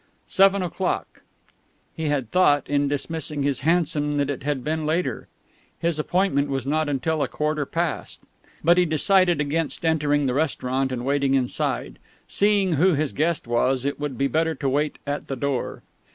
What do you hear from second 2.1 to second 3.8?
thought, in dismissing his